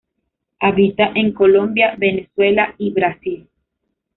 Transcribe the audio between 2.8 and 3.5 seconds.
Brasil.